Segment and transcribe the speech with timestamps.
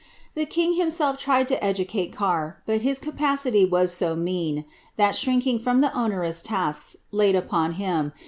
[0.33, 4.65] The king himself tried to educate Carr, but his capacity was so mean,
[4.97, 8.11] that, shrinking from the onerous tasks laiil upon liim.